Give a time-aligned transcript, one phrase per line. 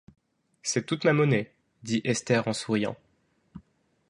[0.63, 1.53] C’est toute ma monnaie,
[1.83, 2.95] dit Esther en souriant.